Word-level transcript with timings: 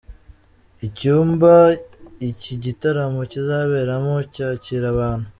Icyumba 0.87 1.51
iki 2.29 2.53
gitaramo 2.63 3.21
kizaberamo 3.31 4.15
cyakira 4.33 4.85
abantu. 4.93 5.27